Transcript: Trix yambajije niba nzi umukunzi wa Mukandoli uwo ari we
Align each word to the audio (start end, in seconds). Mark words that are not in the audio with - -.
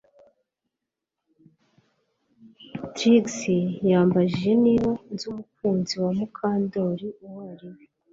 Trix 2.95 3.25
yambajije 3.89 4.51
niba 4.65 4.91
nzi 5.11 5.23
umukunzi 5.31 5.93
wa 6.03 6.11
Mukandoli 6.17 7.07
uwo 7.25 7.39
ari 7.51 7.67
we 7.73 7.81